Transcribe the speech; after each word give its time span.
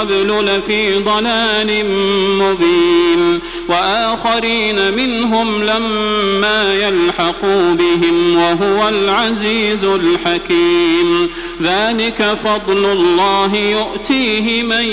قبل 0.00 0.44
لفي 0.44 0.94
ضلال 0.94 1.86
مبين 2.38 3.40
وآخرين 3.68 4.94
منهم 4.96 5.62
لما 5.62 6.74
يلحقوا 6.74 7.74
بهم 7.74 8.36
وهو 8.38 8.88
العزيز 8.88 9.84
الحكيم 9.84 11.30
ذلك 11.62 12.38
فضل 12.44 12.84
الله 12.84 13.56
يؤتيه 13.56 14.62
من 14.62 14.84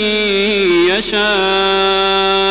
يشاء 0.97 2.50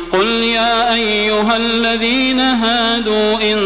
قل 0.13 0.27
يا 0.27 0.93
أيها 0.95 1.57
الذين 1.57 2.39
هادوا 2.39 3.51
إن 3.53 3.59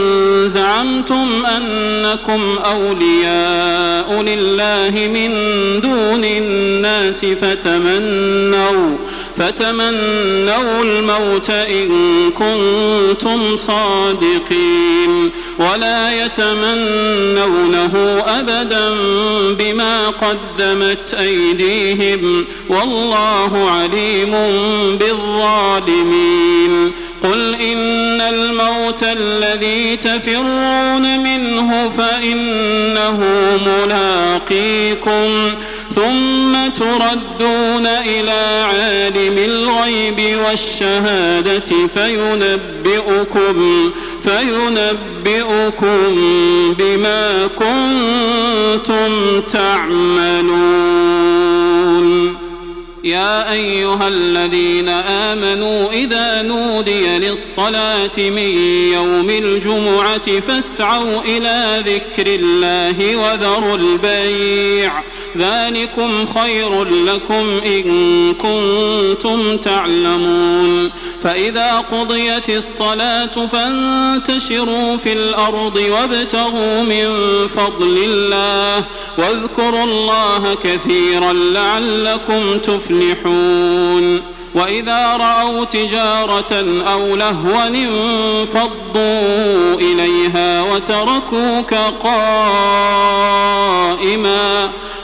زعمتم 0.50 1.46
أنكم 1.46 2.58
أولياء 2.58 4.22
لله 4.22 5.08
من 5.08 5.32
دون 5.82 6.26
الناس 6.26 7.26
فتمنوا 7.26 8.98
فتمنوا 9.38 10.84
الموت 10.84 11.50
إن 11.50 11.90
كنتم 12.32 13.58
صادقين 13.58 15.32
ولا 15.60 16.26
يتمنونه 16.26 18.24
أبدا 18.28 18.90
بما 19.54 20.08
قدمت 20.10 21.14
أيديهم 21.20 22.46
والله 22.70 23.70
عليم 23.72 24.32
بالظالمين 24.98 26.92
قل 27.24 27.56
إن 27.56 28.22
الموت 28.22 29.04
الذي 29.04 29.98
تفرون 29.98 31.20
منه 31.20 31.90
فإنه 31.90 33.20
ملاقيكم 33.68 35.52
ثم 35.96 36.70
تردون 36.76 37.86
إلى 37.86 38.64
عالم 38.72 39.38
الغيب 39.38 40.38
والشهادة 40.46 41.62
فينبئكم 41.94 43.92
فينبئكم 44.26 46.16
بما 46.80 47.48
كنتم 47.60 49.42
تعملون 49.42 50.66
يا 53.04 53.52
ايها 53.52 54.08
الذين 54.08 54.90
امنوا 54.90 55.92
اذا 55.92 56.42
نودي 56.42 57.08
للصلاه 57.18 58.12
من 58.18 58.50
يوم 58.94 59.30
الجمعه 59.30 60.40
فاسعوا 60.48 61.22
الى 61.26 61.84
ذكر 61.88 62.28
الله 62.28 63.16
وذروا 63.16 63.78
البيع 63.78 64.92
ذلكم 65.38 66.28
خير 66.28 66.84
لكم 66.84 67.60
إن 67.66 67.84
كنتم 68.34 69.58
تعلمون 69.58 70.92
فإذا 71.24 71.80
قضيت 71.92 72.50
الصلاة 72.50 73.48
فانتشروا 73.52 74.98
في 74.98 75.14
الأرض 75.14 75.76
وابتغوا 75.92 76.82
من 76.82 77.18
فضل 77.48 77.98
الله 78.08 78.84
واذكروا 79.18 79.84
الله 79.84 80.58
كثيرا 80.64 81.34
لعلكم 81.34 82.58
تفلحون 82.58 84.36
وإذا 84.56 85.18
رأوا 85.20 85.66
تجارة 85.66 86.84
أو 86.94 87.16
لهوا 87.16 87.68
انفضوا 87.68 89.76
إليها 89.80 90.62
وتركوك 90.62 91.74
قائما 92.04 94.70